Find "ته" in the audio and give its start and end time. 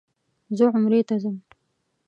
1.07-1.15